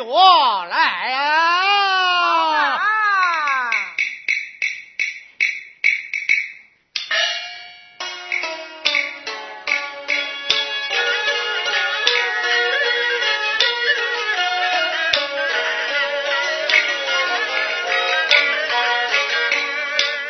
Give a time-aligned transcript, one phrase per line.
[0.00, 1.26] 我来呀！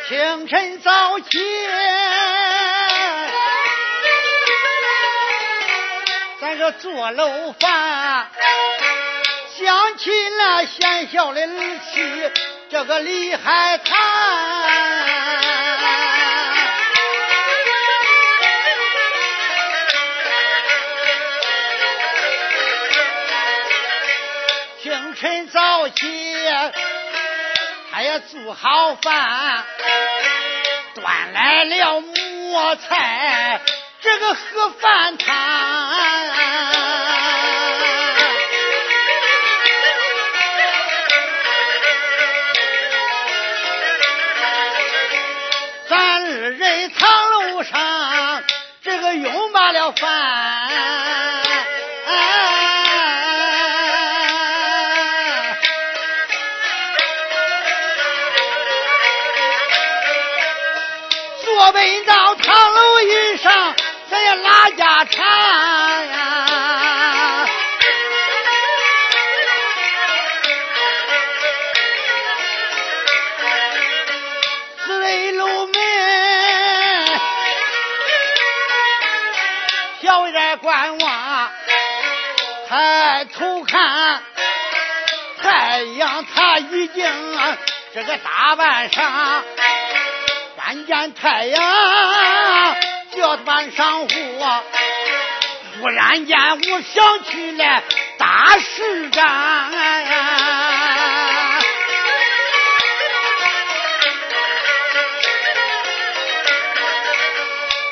[0.08, 1.38] 清晨早起，
[6.40, 8.28] 咱这做楼饭，
[9.62, 12.30] 想起了贤孝的儿媳，
[12.70, 13.94] 这个李海棠。
[24.82, 26.42] 清晨早起，
[27.92, 29.62] 他也做好饭。
[30.94, 33.60] 端来了馍菜，
[34.00, 35.49] 这个喝饭汤。
[49.00, 50.08] 个拥罢了饭。
[61.42, 63.74] 坐奔到堂楼椅上，
[64.10, 65.99] 咱也拉家常
[86.58, 87.04] 已经
[87.94, 89.42] 这个大半上。
[90.56, 91.60] 看见太阳
[93.16, 94.62] 叫晚上火，
[95.80, 97.82] 忽然间我想起来
[98.16, 99.72] 大市长。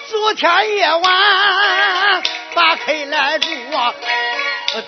[0.08, 2.22] 昨天夜晚
[2.54, 3.48] 把开来住，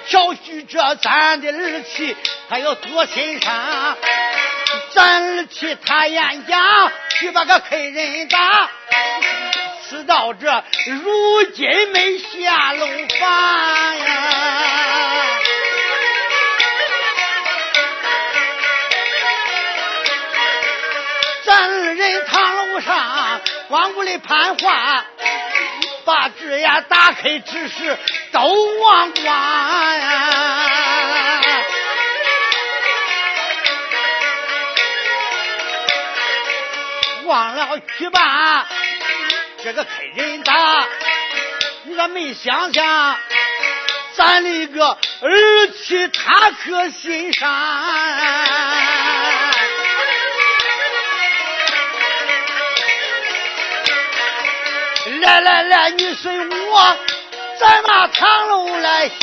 [0.07, 2.17] 调许这咱的儿妻
[2.49, 3.97] 还有多心上，
[4.93, 6.93] 咱儿妻他演讲。
[7.21, 8.71] 去把个客人打，
[9.87, 14.07] 事到这如今没下楼房呀。
[21.45, 25.05] 咱二人堂楼上光顾的攀话，
[26.11, 27.97] 把纸呀打开，之时
[28.33, 28.41] 都
[28.81, 30.27] 忘光呀。
[37.27, 38.67] 忘了去把
[39.63, 40.53] 这个客人打，
[41.85, 43.17] 你咋没想想
[44.17, 47.49] 咱那个儿妻他可心上？
[55.21, 56.97] 来来来，你随我，
[57.59, 59.15] 咱把堂楼来下。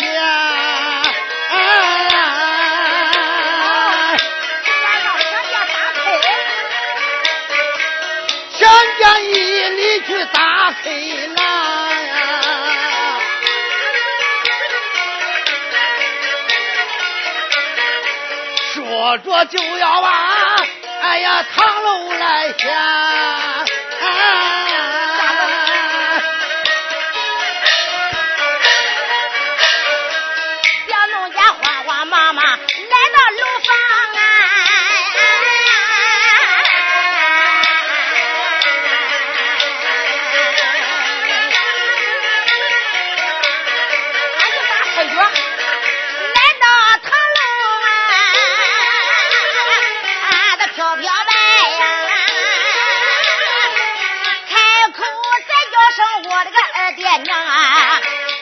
[8.53, 9.33] 想见一
[9.69, 10.89] 里去打开
[11.35, 11.41] 了
[12.05, 12.11] 呀！
[18.73, 20.09] 说着就要把
[21.01, 23.65] 哎呀堂楼来下。
[50.87, 51.31] 俺的飘飘白
[51.79, 51.83] 呀，
[54.49, 54.55] 开
[54.91, 55.03] 口
[55.47, 57.99] 再叫声我的个二爹娘啊，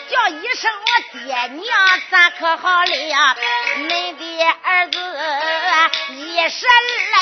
[0.09, 1.67] 叫一声我爹娘，
[2.11, 3.35] 咱可好了呀？
[3.77, 4.23] 恁的
[4.63, 4.99] 儿子
[6.11, 6.71] 一十二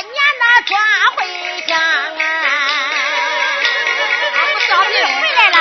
[0.01, 0.71] 年那转
[1.15, 1.17] 回
[1.67, 2.21] 乡啊，
[4.33, 4.37] 我
[4.67, 5.57] 小弟回来了。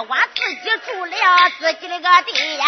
[0.00, 1.16] 我自己住了
[1.58, 2.64] 自己的个地呀，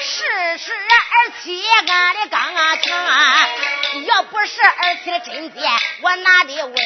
[0.00, 2.88] 是是儿媳俺的刚强，
[4.06, 5.60] 要不是儿媳的真洁，
[6.00, 6.72] 我哪里稳？
[6.72, 6.80] 娘，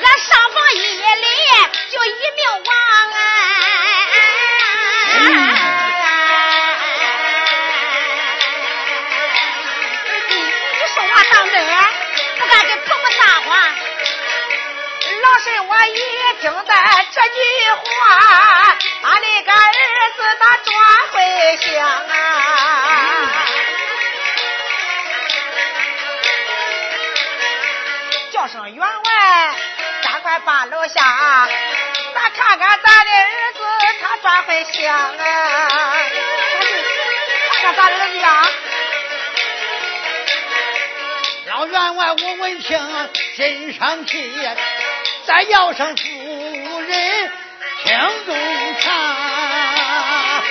[0.00, 1.26] 俺上房一里
[1.90, 2.70] 就一命亡。
[15.88, 16.74] 一听的
[17.12, 17.38] 这句
[17.74, 17.82] 话，
[19.02, 19.58] 俺那个儿
[20.16, 20.72] 子他转
[21.12, 21.16] 回
[21.62, 22.12] 乡啊。
[28.32, 29.54] 叫声员外，
[30.02, 31.48] 赶快把楼下，
[32.14, 33.58] 咱看看咱的儿子
[34.00, 35.18] 他转回乡啊。
[37.62, 38.48] 看看咱儿子呀。
[41.46, 44.32] 老员外，我闻听心生气，
[45.30, 47.32] 再要声夫人
[47.84, 47.96] 听
[48.26, 48.34] 中
[48.80, 50.42] 唱。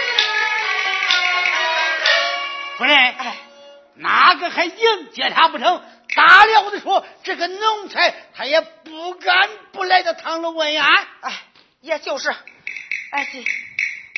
[2.77, 3.13] 夫人，
[3.95, 5.83] 哪个还迎接他不成？
[6.15, 11.07] 大了的说，这个奴才他也不敢不来到堂楼问安。
[11.23, 11.33] 哎，
[11.81, 13.43] 也就是，哎对，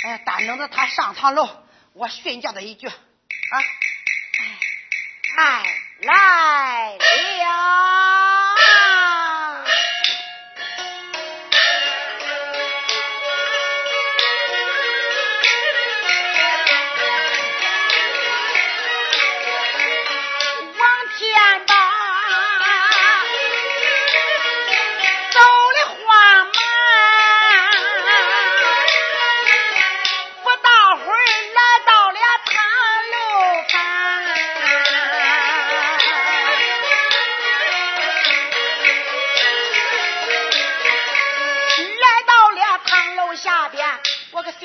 [0.05, 1.49] 哎，但等着他上堂楼，
[1.93, 2.93] 我训教他一句啊，
[4.37, 5.63] 哎，哎。
[6.03, 8.31] 来了。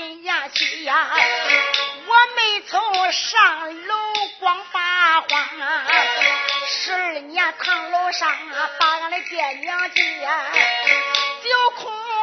[0.06, 1.10] 人家去呀，
[2.06, 3.96] 我没从上楼
[4.38, 5.84] 光发慌啊。
[6.68, 10.28] 十二年堂楼上啊，把俺的爹娘接，
[11.42, 12.15] 就空。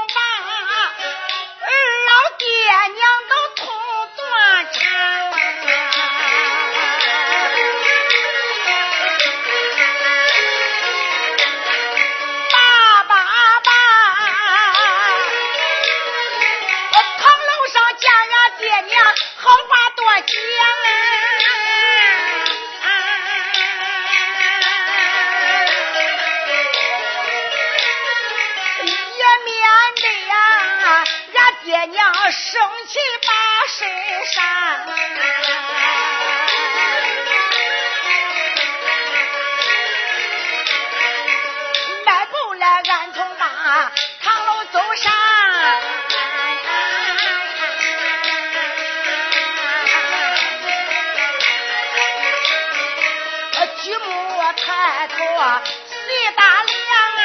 [55.33, 56.75] 谁打粮
[57.17, 57.23] 啊？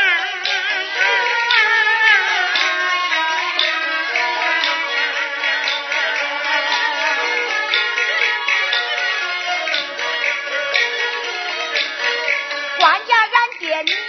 [12.78, 13.28] 关键俺
[13.58, 14.07] 爹你。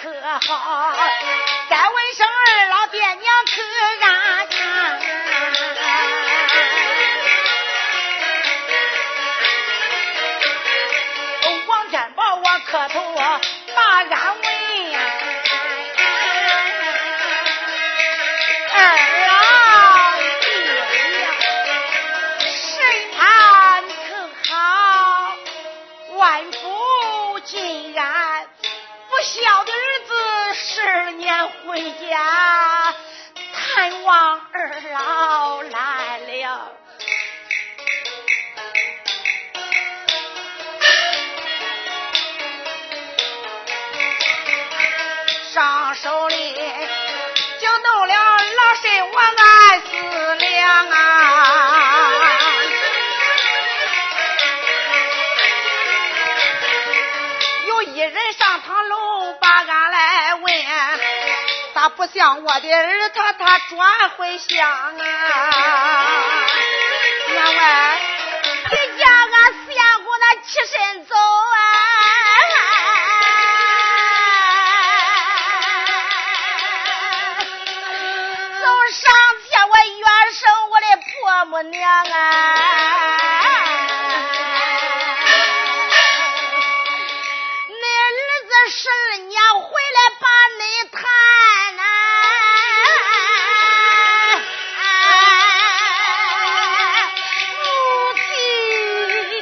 [0.00, 0.08] 可
[0.46, 0.94] 好？
[1.68, 3.60] 再问声二老爹娘可
[4.06, 4.96] 安康啊
[11.66, 13.12] 王天宝我磕头
[13.74, 14.40] 把安
[45.58, 46.54] 上手里
[47.60, 49.90] 就弄了老身我俺四
[50.36, 51.00] 两啊！
[57.66, 60.54] 有一人上堂楼把俺来问，
[61.74, 65.02] 咋不像我的儿他他转回乡啊？
[67.30, 68.00] 员外，
[68.70, 71.16] 你见俺四爷姑那起身走。
[81.62, 82.54] 娘啊，
[87.68, 88.08] 你儿
[88.46, 90.26] 子十二年回来把
[90.58, 90.62] 你
[90.92, 91.02] 探
[91.76, 91.82] 呐、
[94.78, 94.82] 啊，
[97.64, 97.66] 母
[98.14, 98.22] 亲。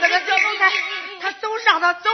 [0.00, 0.73] 这个叫奴才，
[1.20, 2.11] 他走，让他走。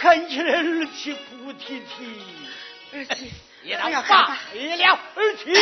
[0.00, 2.16] 看起来儿媳不提提，
[2.94, 3.30] 儿媳
[3.64, 4.38] 也当罢了，
[5.14, 5.52] 儿媳，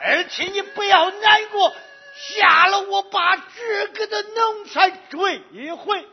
[0.00, 1.76] 儿媳你不要难过，
[2.16, 5.42] 下了我把这个的奴才追
[5.76, 6.08] 回。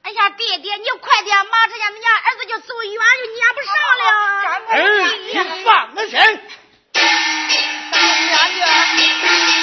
[0.00, 4.04] 哎呀，爹爹，你快点，马上家，你家儿子就走远，就撵不上了。
[4.70, 4.78] 儿
[5.26, 6.16] 媳放心。
[6.94, 9.57] 娘娘。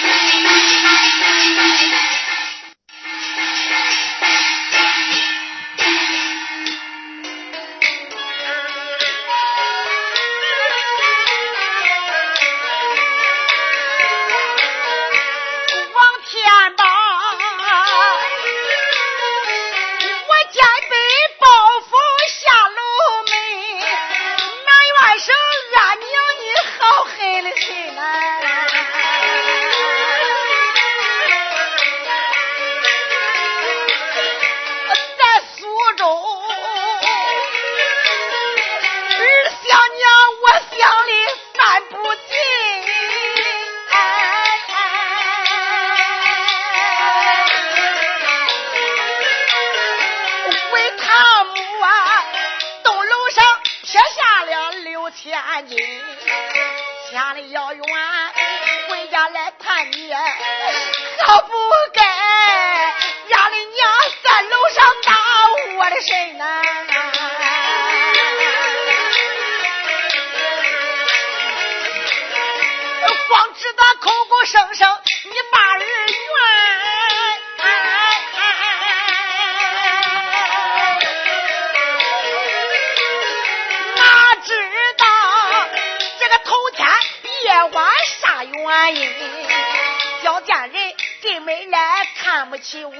[92.65, 92.91] 起我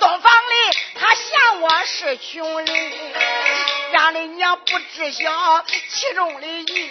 [0.00, 2.92] 洞房里他嫌我是穷人
[3.90, 6.90] 让你娘不知晓其中的意义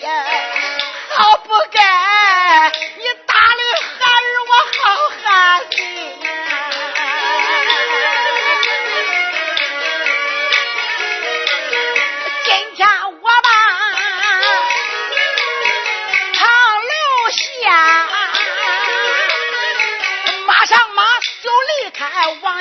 [1.12, 2.72] 好不该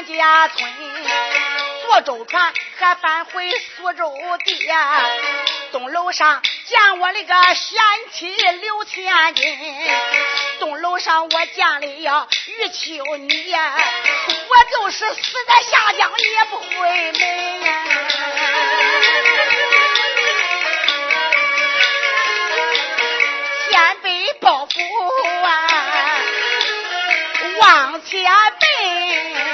[0.05, 0.71] 家村，
[1.83, 4.13] 坐舟船还返回苏州
[4.45, 4.69] 地。
[5.71, 7.83] 东楼上见我那个贤
[8.13, 9.59] 妻刘千金，
[10.59, 17.13] 东楼上我见了呀玉秋你，我就是死在下江也不回
[17.61, 17.73] 呀。
[23.71, 24.75] 先背包袱
[25.47, 25.49] 啊，
[27.61, 28.31] 往前
[28.61, 29.52] 奔。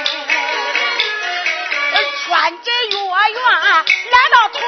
[2.39, 3.41] 穿着月圆
[4.11, 4.59] 来到土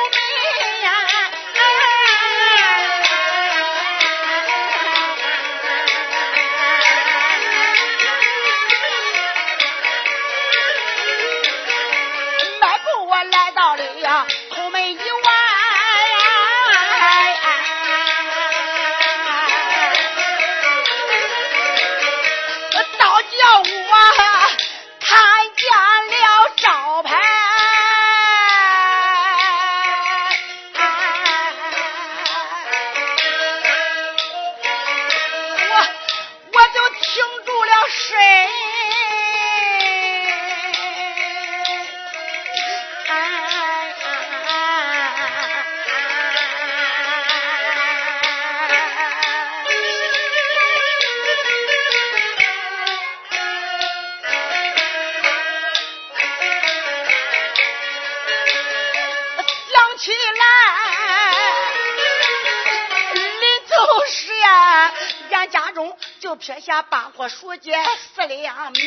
[67.21, 67.71] 我数姐
[68.15, 68.79] 四两米，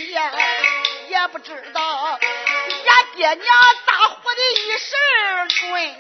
[1.09, 2.19] 也不知道俺
[3.15, 3.47] 爹娘
[3.87, 4.91] 咋活的一时
[5.51, 5.95] 春一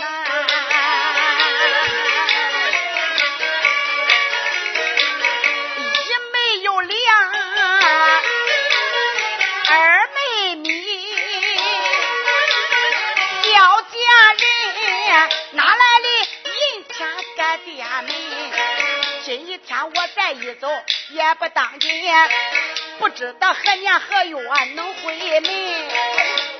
[19.84, 20.68] 我再一走，
[21.10, 21.90] 也不当紧，
[22.98, 24.36] 不知道何年何月
[24.74, 25.50] 能回门。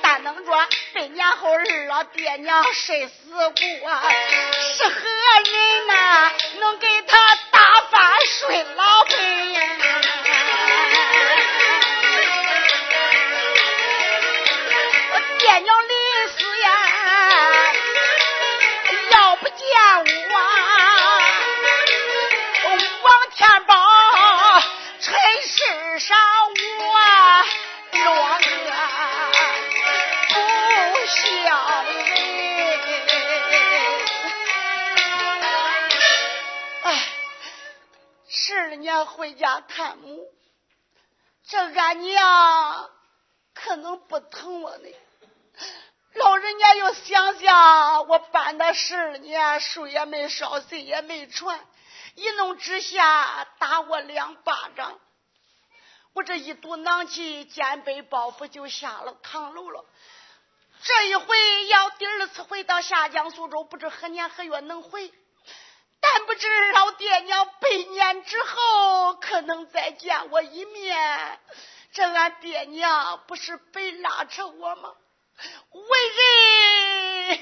[0.01, 0.51] 但能着
[0.93, 3.53] 百年后二老爹娘谁死过？
[3.55, 4.99] 是何
[5.45, 6.31] 人呐？
[6.59, 9.44] 能给他打发睡老盆？
[39.25, 40.23] 回家探母，
[41.47, 42.91] 这俺娘
[43.55, 44.87] 可能不疼我呢。
[46.13, 51.59] 老人家又想想，我搬的十二年，树也没烧，水也没传。
[52.13, 54.99] 一怒之下打我两巴掌，
[56.13, 59.83] 我这一肚囊气，肩背包袱就下了堂楼了。
[60.83, 65.11] 这一回要第二次回到下江苏州，不知何年何月能回。
[65.99, 71.39] 但不知老爹娘百年之后可能再见我一面。
[71.91, 74.93] 这俺爹娘不是白拉扯我吗？
[75.71, 77.39] 为人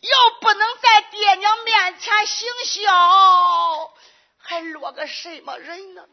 [0.00, 3.92] 要不能在爹娘面前行孝。
[4.38, 6.06] 还落个什么人呢？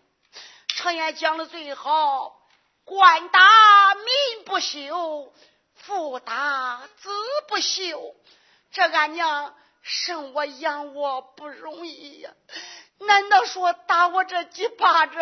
[0.67, 2.35] 常言讲的最好，
[2.83, 5.33] 官大民不休，
[5.75, 7.09] 父大子
[7.47, 8.15] 不休。
[8.71, 9.55] 这俺娘
[9.87, 12.31] 生我养我不容易呀，
[12.97, 15.15] 难道说打我这几巴掌，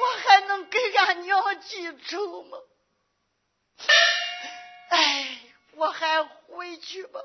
[0.00, 2.58] 我还能给俺娘记仇吗？
[4.90, 5.38] 哎，
[5.76, 7.20] 我还回去吧。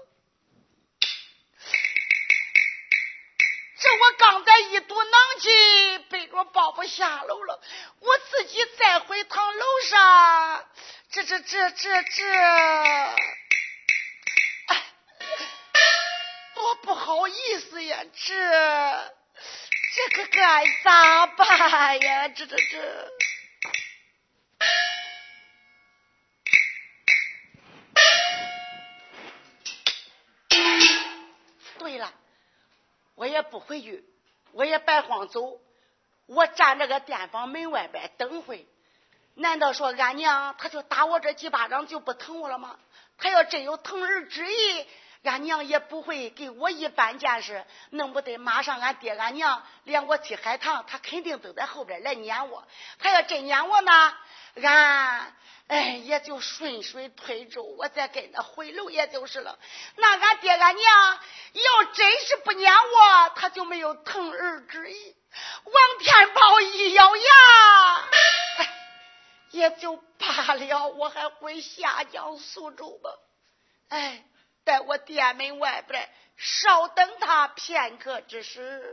[3.80, 7.60] 这我刚才一肚囊气，背着包袱下楼了，
[8.00, 10.70] 我自己再回趟楼上，
[11.10, 13.16] 这这这这这，
[16.64, 18.06] 多不好意思呀！
[18.14, 18.34] 这
[19.96, 22.30] 这可该咋办呀？
[22.30, 23.10] 这这这。
[31.80, 32.14] 对了
[33.16, 34.06] 我也不回去，
[34.54, 35.60] 我也白慌走。
[36.28, 38.66] 我站这个店房门外边等会。
[39.36, 42.80] 难道说俺娘她就打我这几巴掌就不疼我了吗？
[43.18, 44.88] 她要真有疼儿之意，
[45.24, 52.68] 俺娘也不会给我一般见识，弄不得马上俺爹俺娘连我去海棠，他肯定都在后边来撵我。
[53.00, 54.18] 他要真撵我呢，
[54.62, 55.36] 俺。
[55.68, 59.58] 哎，也就顺水推舟，我再跟他回楼，也就是了。
[59.96, 61.20] 那俺爹俺娘
[61.54, 65.16] 要真是不撵我，他就没有疼儿之意。
[65.64, 67.24] 王天宝一咬牙，
[69.52, 70.88] 也就罢了。
[70.90, 73.10] 我还回下江苏州吧。
[73.88, 74.26] 哎，
[74.66, 78.84] 在我店门外边稍等他片刻之时。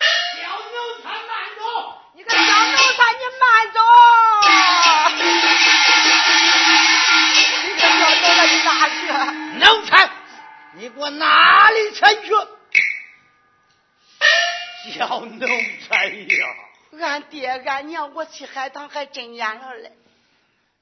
[0.00, 1.62] 小奴才慢走！
[2.14, 2.44] 你个小奴
[2.76, 3.80] 才，你慢走！
[4.40, 4.48] 你
[7.74, 9.00] 个小奴才，你哪去？
[9.58, 10.10] 奴才，
[10.74, 12.00] 你给我哪里去？
[14.94, 15.46] 小奴
[15.86, 16.46] 才呀！
[16.98, 19.92] 俺爹俺娘，我去海棠还真撵了嘞。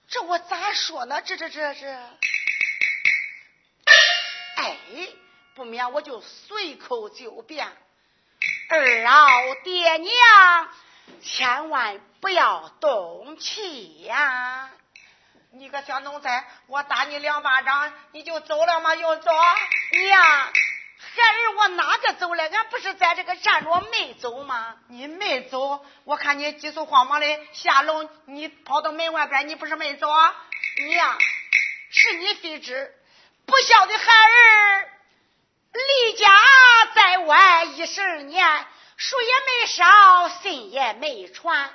[0.08, 1.20] 这我咋说呢？
[1.22, 2.00] 这这这这，
[5.58, 7.66] 不免我就随口就变。
[8.70, 10.68] 二老爹娘，
[11.20, 14.70] 千万不要动气呀！
[15.50, 18.94] 你个小奴才，我打你两巴掌，你就走了吗？
[18.94, 19.32] 又走？
[19.32, 22.48] 娘，孩儿我哪个走了？
[22.48, 24.76] 俺不是在这个站着没走吗？
[24.86, 30.06] 你没走，我看你急速慌忙的下楼，你跑到门外边，你不是没走？
[30.86, 31.18] 娘，
[31.90, 32.94] 是你非知，
[33.44, 34.92] 不孝的孩儿。
[35.72, 36.26] 离家
[36.94, 41.70] 在外一十二年，书也没烧，信也没传，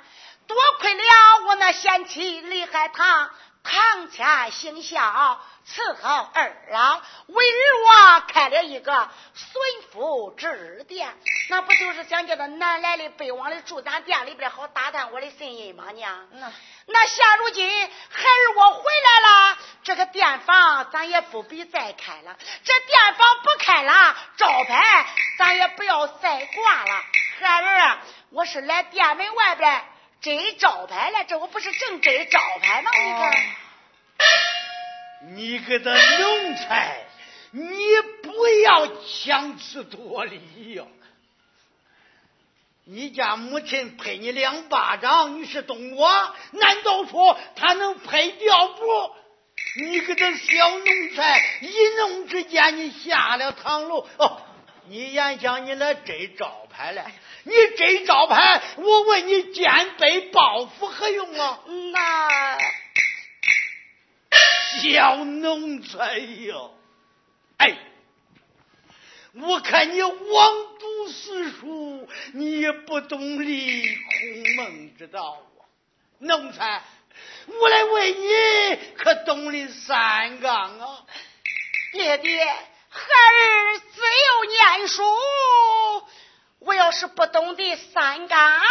[0.46, 1.02] 多亏了
[1.46, 3.30] 我那贤妻李海棠
[3.62, 11.16] 堂前行孝，伺候二郎，为儿我开了一个孙福之店，
[11.48, 15.90] 那不就是想叫他南来的北往的住咱店里边，好打探我的信意吗？
[15.92, 16.52] 娘，那
[16.86, 25.06] 那现如今孩儿我回来了，这个店房咱也不必再开了，这店房不开了，招牌
[25.38, 27.02] 咱也不要再挂了。
[27.40, 27.98] 孩儿，
[28.30, 29.84] 我是来店门外边。
[30.20, 32.90] 摘招牌了，这我不是正摘招牌吗？
[32.94, 33.30] 你看，
[35.30, 37.06] 你个的奴才，
[37.50, 37.70] 你
[38.22, 40.40] 不要强词夺理
[40.74, 40.86] 哟！
[42.84, 46.34] 你家母亲拍你两巴掌，你是懂我？
[46.50, 49.14] 难道说他能拍掉不？
[49.80, 50.84] 你个这小奴
[51.16, 54.42] 才，一弄之间你下了堂楼哦！
[54.86, 57.06] 你眼想你来摘招牌了？
[57.44, 61.60] 你这招牌，我问你，肩背包袱何用啊？
[61.92, 62.58] 那
[64.80, 66.74] 小奴才哟，
[67.58, 67.76] 哎，
[69.34, 75.62] 我看你枉读四书，你也不懂理孔孟之道啊！
[76.18, 76.82] 奴才，
[77.46, 81.04] 我来问你，可懂得三纲啊？
[81.92, 85.02] 爹爹，孩儿自幼念书。
[86.60, 88.62] 我要是不懂得三纲，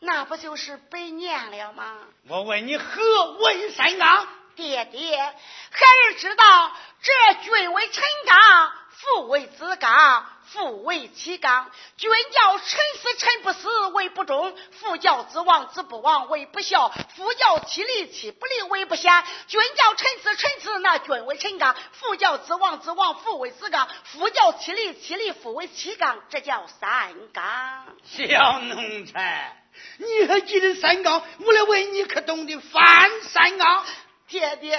[0.00, 1.98] 那不就是白念了吗？
[2.28, 4.26] 我问你何为三纲？
[4.60, 10.26] 爹爹，孩儿知道，这君为臣纲，父为子纲。
[10.52, 12.66] 父为妻纲，君叫臣
[13.00, 19.24] 死臣不死为不忠；父叫子亡子不亡为不孝；父叫妻离妻不离为不贤。
[19.46, 27.86] 君叫臣死臣死，那君为臣纲；父叫子亡子亡父为子纲；父叫妻离妻离父为妻纲，这叫三纲。
[28.04, 29.56] 小奴才，
[29.98, 31.22] 你还记得三纲？
[31.38, 33.86] 我来问你，可懂得翻三纲？
[34.30, 34.78] 爹爹，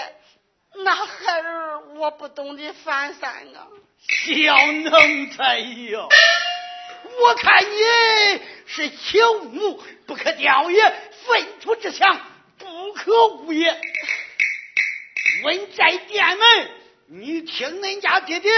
[0.85, 3.67] 那孩儿我不懂得翻三啊。
[4.07, 4.89] 小奴
[5.35, 6.07] 才哟，
[7.19, 10.81] 我看你是朽木不可雕也，
[11.25, 12.21] 粪土之墙
[12.57, 13.77] 不可污也。
[15.43, 16.71] 问在店门，
[17.07, 18.51] 你听恁家爹爹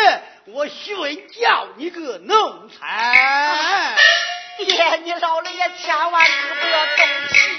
[0.46, 3.98] 我徐文叫你个奴才。
[4.60, 7.53] 爹，你老了也千万可不要动气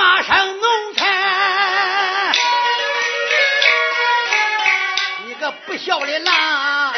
[0.00, 2.32] 马上奴才，
[5.26, 6.94] 你个不孝的郎，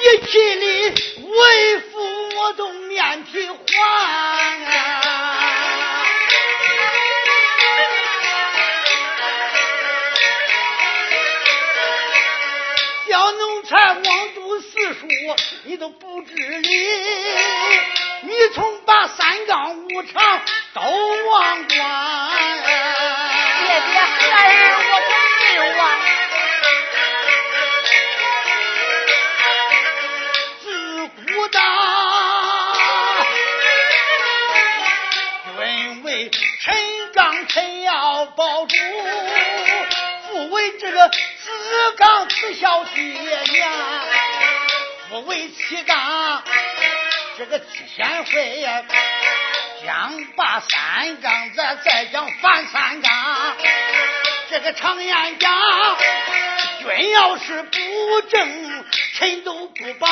[0.00, 3.56] 一气里为父我都面皮黄
[4.64, 6.04] 啊！
[13.08, 15.06] 小奴才枉读四书，
[15.62, 16.68] 你都不知理。
[18.22, 20.40] 你从把三纲五常
[20.74, 20.90] 都忘
[21.68, 22.50] 光，爹
[23.68, 25.42] 爹孩儿我不会
[25.78, 25.80] 忘。
[30.64, 30.66] 自
[31.06, 31.56] 古道，
[35.56, 36.74] 君为臣
[37.12, 38.74] 纲，臣要保住；
[40.26, 41.16] 父为这个子
[41.96, 43.04] 纲，子孝爹
[43.52, 43.70] 娘；
[45.08, 46.42] 父为妻纲。
[47.38, 48.82] 这个七贤会呀，
[49.84, 53.56] 讲把三纲，再再讲反三纲。
[54.48, 55.52] 这个常言讲，
[56.80, 60.08] 君要是不正，臣都不保。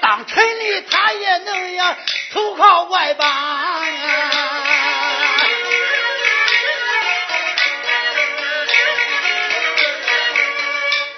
[0.00, 1.96] 当臣的他也能呀，
[2.32, 3.86] 投靠外邦。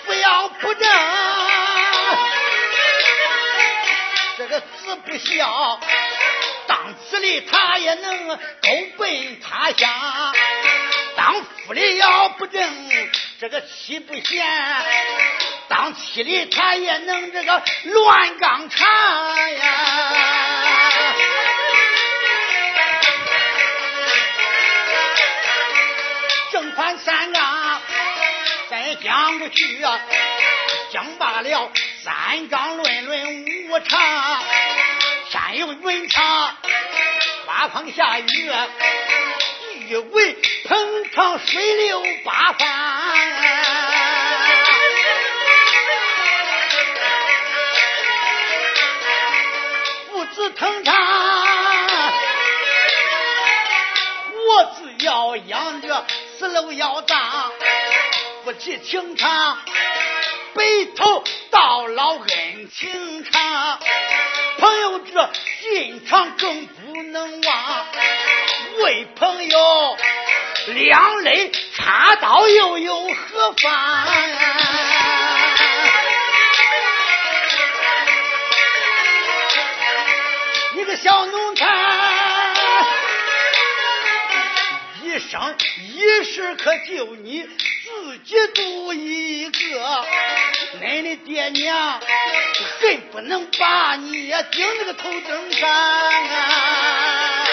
[0.07, 0.91] 不要不正。
[4.39, 5.79] 这个四不孝，
[6.73, 8.39] 当子的他也能狗
[8.97, 9.91] 奔他乡；
[11.15, 12.63] 当夫的要不正，
[13.39, 14.43] 这个妻不贤；
[15.69, 18.89] 当妻的他也能这个乱纲常
[19.53, 21.15] 呀。
[26.53, 27.83] 正反三纲，
[28.71, 30.01] 咱也讲不去啊，
[30.91, 31.71] 讲罢了
[32.03, 34.43] 三纲论论无常。
[35.33, 36.55] 山有云长，
[37.47, 38.53] 刮风下雨，
[39.89, 40.37] 地为
[40.69, 42.69] 蓬长，水流八方。
[50.11, 50.95] 父子藤长，
[54.37, 56.05] 我只要养着，
[56.39, 57.51] 死路要当。
[58.45, 59.57] 夫妻情长，
[60.55, 60.63] 白
[60.95, 63.79] 头到老恩情长，
[64.73, 65.31] 朋友这
[65.61, 67.87] 心肠更不能忘。
[68.83, 69.99] 为朋友
[70.69, 74.07] 两肋插刀又有何妨？
[80.75, 81.67] 你个小奴才，
[85.03, 90.07] 一生一世可就你自己独一个，
[90.81, 92.01] 恁的爹娘
[92.63, 97.47] 恨不能把你呀顶那个头顶上啊！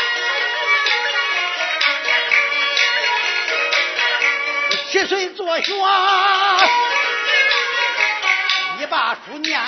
[4.91, 5.71] 七岁做学，
[8.79, 9.59] 你把书念，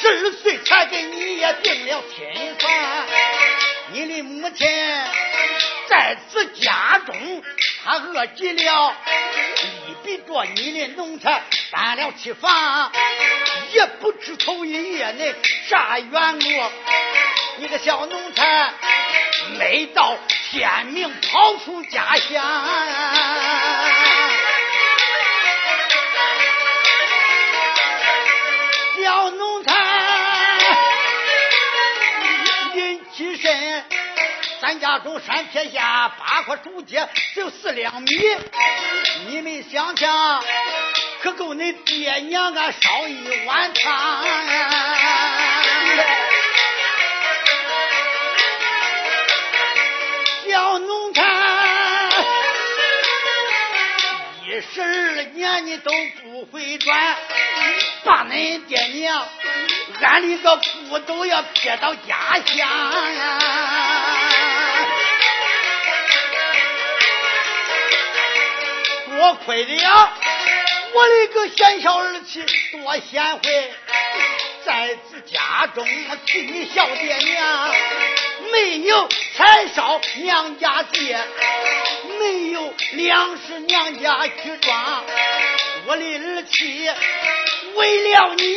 [0.00, 2.70] 十二岁才给你也定了亲房。
[3.92, 4.68] 你的母亲
[5.88, 7.42] 在此家中，
[7.84, 8.94] 她饿极了，
[9.88, 11.42] 一逼着你的农产
[11.72, 12.92] 搬了起房，
[13.74, 15.34] 也不知头一夜内
[15.68, 16.48] 啥缘故，
[17.58, 18.72] 你个小奴才
[19.58, 22.44] 没到天明跑出家乡。
[29.02, 29.76] 小农残，
[32.74, 33.84] 运气深，
[34.62, 38.08] 咱家中山撇下八块竹节，只有四两米。
[39.26, 40.44] 你们想想，
[41.24, 44.26] 可够恁爹娘啊烧一碗汤。
[50.46, 51.24] 小农残，
[54.44, 55.90] 一十二年你都
[56.22, 57.16] 不会转。
[58.04, 59.26] 把恁爹娘
[60.02, 60.56] 俺的个
[60.90, 62.58] 骨都要撇到家乡
[63.14, 63.40] 呀！
[69.08, 70.12] 多亏了
[70.94, 73.72] 我的个贤孝儿妻多贤惠，
[74.64, 75.84] 在此家中
[76.24, 77.74] 替你孝爹娘，
[78.52, 81.18] 没有柴烧娘家借，
[82.20, 85.04] 没有粮食娘家去装，
[85.86, 86.88] 我的儿妻。
[87.74, 88.56] 为了你，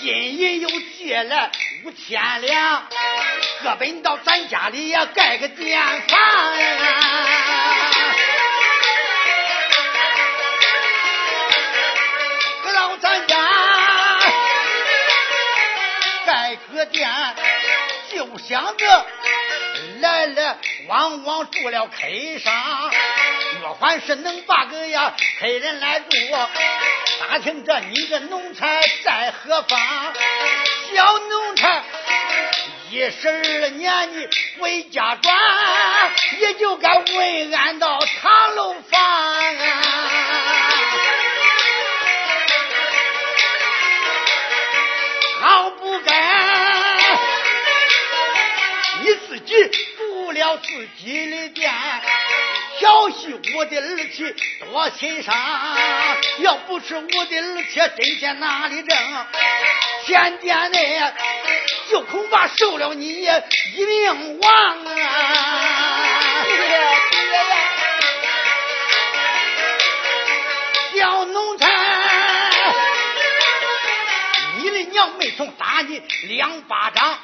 [0.00, 1.50] 金银又借来
[1.84, 2.88] 五千两，
[3.62, 6.18] 各奔到咱家里呀盖个店房。
[13.00, 13.36] 咱家
[16.26, 17.08] 盖个店，
[18.10, 19.06] 就想着
[20.00, 20.56] 来来
[20.88, 22.90] 往往住了客商，
[23.60, 26.08] 若还是能把个呀客人来住。
[27.20, 29.78] 打听着你的农产在何方？
[30.94, 31.84] 小农产
[32.90, 34.28] 一十二年你
[34.60, 35.34] 回家转，
[36.40, 39.00] 也就该问安到唐楼房。
[39.00, 40.15] 啊
[45.96, 46.12] 不该
[49.02, 49.54] 你自己
[49.96, 51.72] 住了自己的店。
[52.78, 55.34] 调戏我的儿妻多心伤，
[56.40, 58.98] 要不是我的儿妻针线哪里正，
[60.04, 61.00] 天店内
[61.90, 66.44] 就恐怕受了你一命亡啊！
[70.94, 71.70] 小农产，
[75.18, 77.18] 没从打你两巴掌。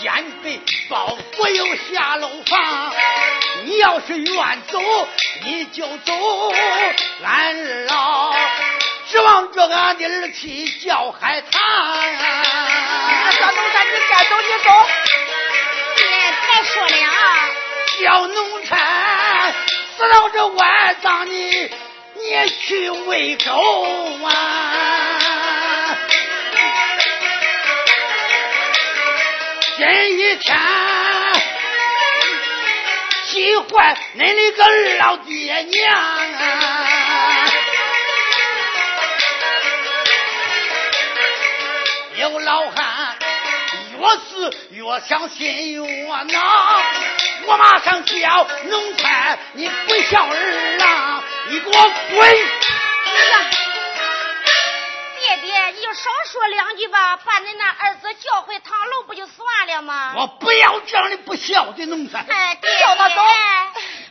[0.00, 2.92] 奸贼包袱又下楼房，
[3.64, 4.80] 你要是愿走
[5.44, 6.52] 你就走，
[7.24, 8.32] 俺二老
[9.10, 11.60] 指望着俺的儿妻叫海棠。
[13.32, 14.70] 小农产，你该走你走，
[15.96, 16.02] 你
[16.46, 16.96] 别说了。
[18.00, 19.52] 小农产，
[19.96, 21.32] 死到这外脏你，
[22.14, 23.50] 你去喂狗
[24.24, 25.07] 啊！
[29.78, 30.58] 今一天
[33.28, 34.66] 气坏恁的个
[34.98, 37.46] 老爹娘啊！
[42.16, 43.16] 有老汉
[43.92, 45.80] 越是越想心越
[46.24, 46.82] 恼，
[47.46, 52.18] 我马上叫农财，你不孝儿郎，你给我滚！
[55.48, 60.12] 爹爹，你就少说两句吧，把你那儿子叫回堂楼不就算了吗？
[60.16, 62.26] 我不要这样的不孝的农产。
[62.28, 63.22] 哎，爹叫他走。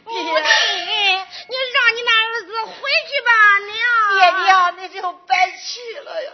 [0.05, 3.77] 母亲，你让你那儿子回去吧，娘。
[4.19, 6.31] 爹娘，你就别气了呀，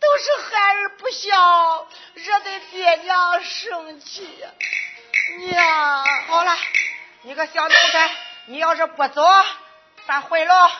[0.00, 4.48] 都是孩儿不孝，惹得爹娘生气呀。
[5.40, 6.56] 娘，好了，
[7.22, 8.10] 你个小奴才，
[8.46, 9.26] 你要是不走，
[10.06, 10.70] 咱回喽。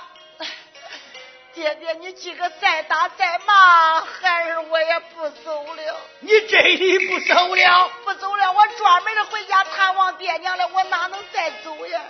[1.57, 6.01] 爹爹，你今个再打再骂，孩儿我也不走了。
[6.21, 7.91] 你真的不走了？
[8.05, 12.03] 不走了，我专门的回家探望爹娘了，我哪能再走呀？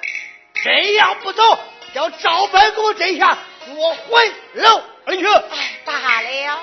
[0.64, 1.61] 真要不走，
[1.94, 5.24] 叫赵本给我这下我回楼而去。
[5.24, 6.61] 哎，罢了。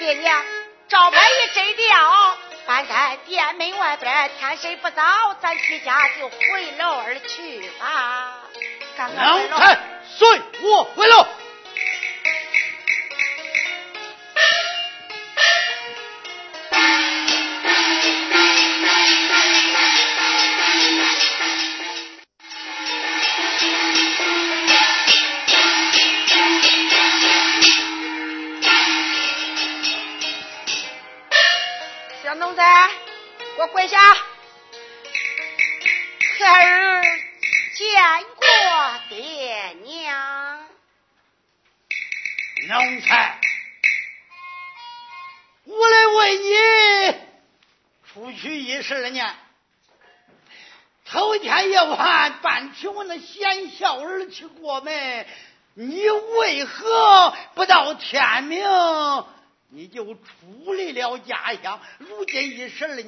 [0.00, 0.44] 爹娘，
[0.88, 2.38] 赵本一摘掉。
[2.66, 5.02] 翻开店门外边，天色不早，
[5.40, 8.40] 咱几家就回楼而去吧。
[8.96, 11.24] 刚才随我回楼。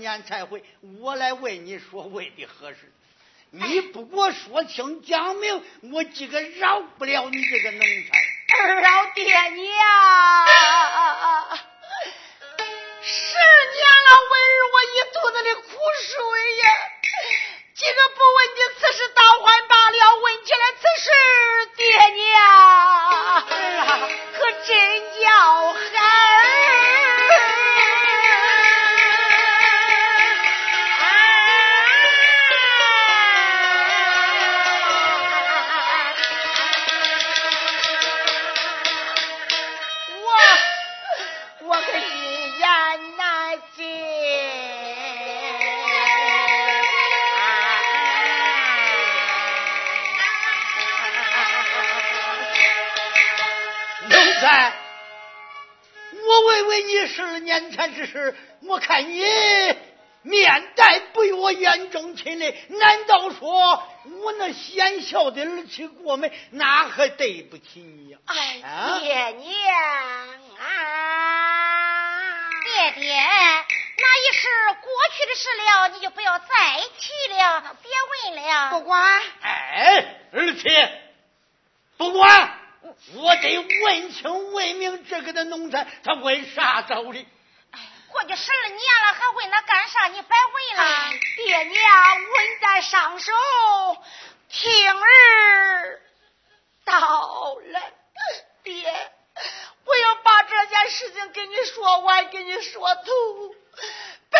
[0.08, 0.64] 年才会，
[1.00, 2.90] 我来问你说为的何事？
[3.50, 7.86] 你不给我说清讲明，我今个饶不了你这个奴才。
[8.54, 9.56] 二老爹娘，
[13.02, 16.64] 十年了，为儿我一肚子的苦水呀，
[87.72, 90.06] 哎，过去十二年了，还问那干啥？
[90.08, 91.10] 你白问了。
[91.36, 93.32] 爹娘，问在上手，
[94.48, 96.00] 听儿
[96.84, 97.80] 到了。
[98.62, 99.12] 爹，
[99.84, 103.54] 我要把这件事情跟你说完，跟你说透。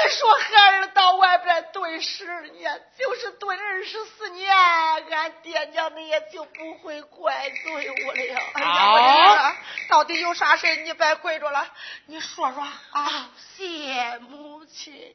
[0.09, 8.41] 别说孩儿到外边蹲十二年，就是蹲二十四年，俺爹娘们也就不会怪罪我了。
[8.55, 9.57] 哎呀，
[9.91, 11.69] 到底有啥事你别跪着了，
[12.07, 13.29] 你说说啊。
[13.55, 15.15] 谢母亲。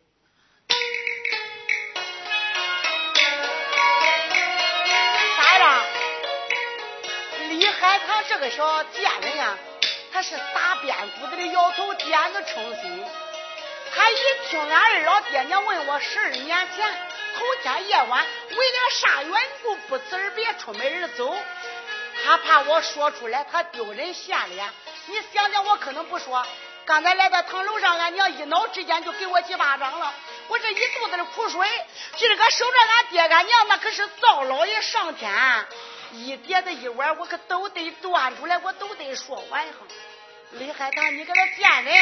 [5.37, 5.85] 咋了？
[7.49, 9.57] 李海棠这个小贱人呀，
[10.11, 13.03] 他是打边鼓子的摇头，点子称心。
[13.95, 14.15] 他一
[14.49, 16.91] 听俺二老爹娘问我十二年前
[17.35, 21.35] 头天夜晚为了啥缘故不辞而别出门而走，
[22.23, 24.69] 他怕我说出来他丢人现脸。
[25.05, 26.45] 你想想，我可能不说。
[26.85, 30.13] 刚才来到堂楼上，俺娘一恼之间就给我几巴掌了。
[30.47, 31.67] 我这一肚子的苦水，
[32.17, 35.31] 今儿个守着俺爹俺娘，那可是灶老爷上天，
[36.11, 39.73] 一碟子一碗，我可都得端出来，我都得说完哈。
[40.51, 41.95] 李海棠，你个那贱人！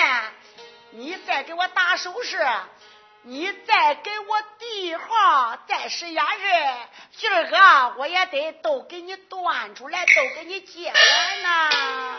[0.92, 2.38] 你再给我打手势，
[3.24, 6.78] 你再给我递号，再使眼神，
[7.18, 12.18] 今儿个我也得都给你端出来，都给你接完呐。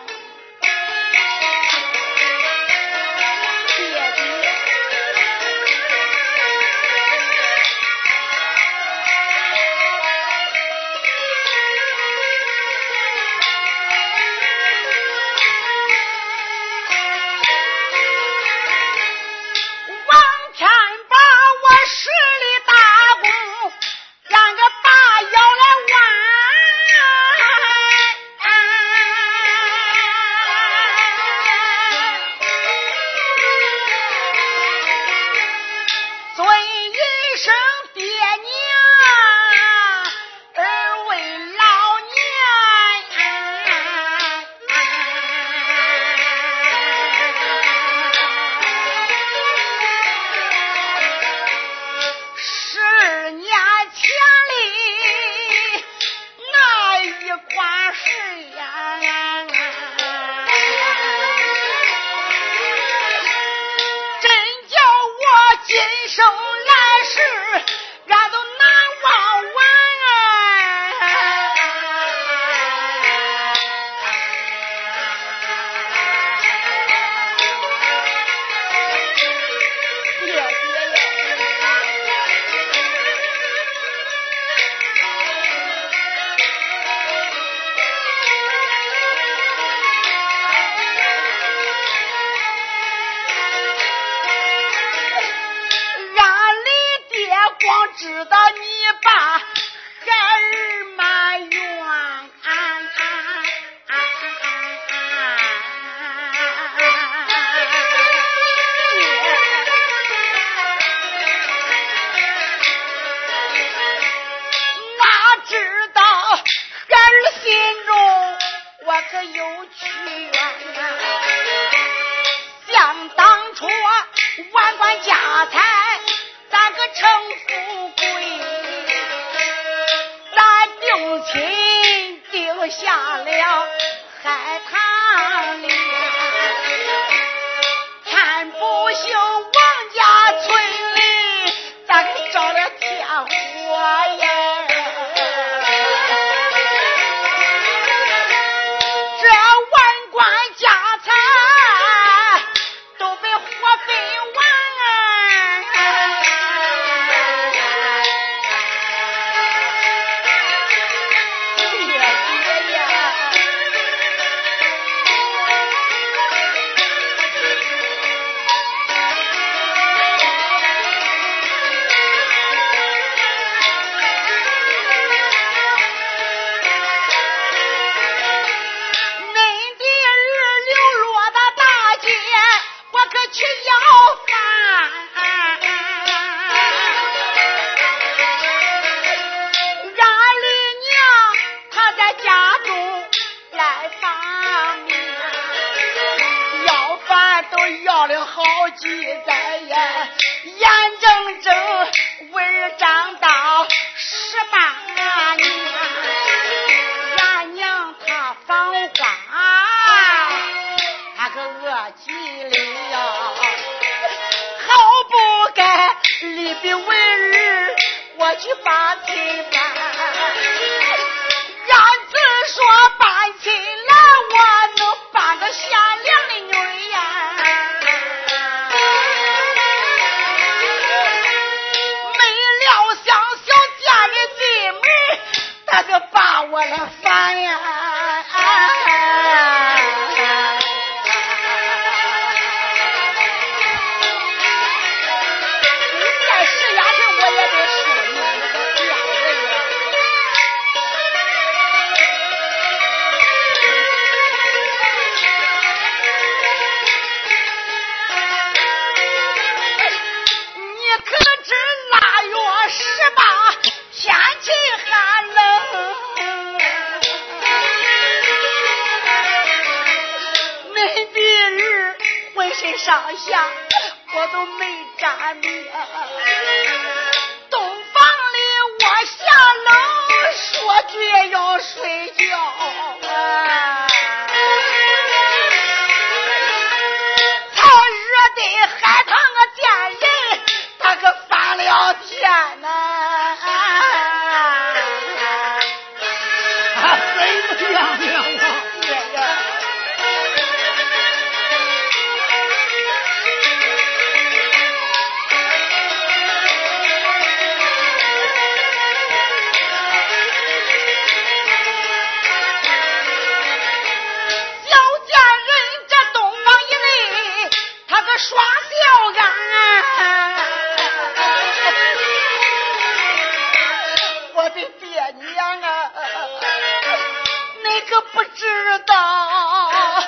[328.12, 330.02] 不知道，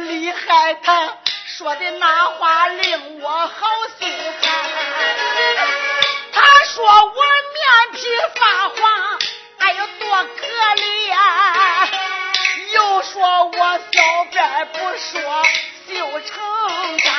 [0.00, 3.66] 李海棠说的那话令我好
[3.98, 4.08] 心
[4.42, 4.52] 寒。
[6.32, 7.98] 他说我面皮
[8.34, 9.18] 发黄，
[9.58, 10.46] 哎呦多可
[10.76, 11.16] 怜。
[12.72, 15.42] 又说我小辫不说
[15.88, 16.32] 就成
[16.98, 17.14] 干，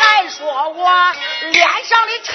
[0.00, 1.12] 还说我
[1.52, 2.34] 脸上的尘。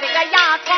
[0.00, 0.69] 这个ร子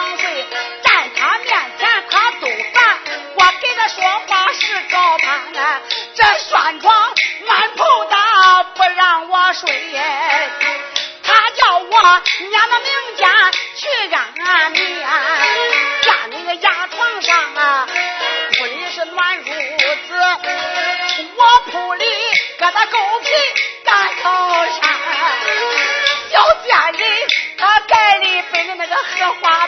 [29.03, 29.67] 荷花